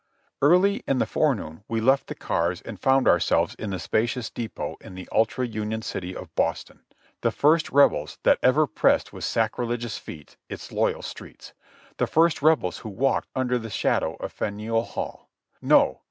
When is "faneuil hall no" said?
14.33-15.99